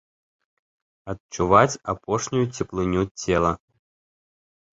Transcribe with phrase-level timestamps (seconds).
[1.13, 3.51] Адчуваць апошнюю цеплыню цела.